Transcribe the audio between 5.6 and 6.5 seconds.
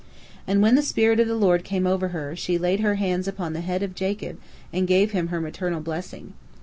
blessing.